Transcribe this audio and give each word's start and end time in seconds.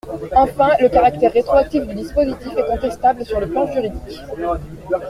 Enfin, 0.35 0.71
le 0.81 0.89
caractère 0.89 1.31
rétroactif 1.31 1.85
du 1.85 1.93
dispositif 1.93 2.49
est 2.57 2.65
contestable 2.65 3.23
sur 3.23 3.39
le 3.39 3.47
plan 3.47 3.71
juridique. 3.71 4.19